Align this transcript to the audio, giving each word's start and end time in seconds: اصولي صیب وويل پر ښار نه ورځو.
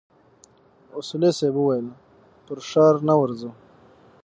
اصولي 0.97 1.31
صیب 1.39 1.55
وويل 1.57 1.87
پر 2.45 2.57
ښار 2.69 2.95
نه 3.07 3.15
ورځو. 3.21 3.51